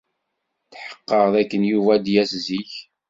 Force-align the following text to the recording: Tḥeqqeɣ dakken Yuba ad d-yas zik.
Tḥeqqeɣ 0.71 1.23
dakken 1.33 1.61
Yuba 1.71 1.91
ad 1.95 2.01
d-yas 2.05 2.31
zik. 2.45 2.73